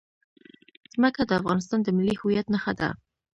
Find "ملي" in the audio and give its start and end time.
1.97-2.15